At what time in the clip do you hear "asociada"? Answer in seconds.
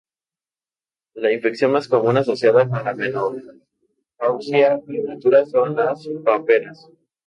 2.17-2.67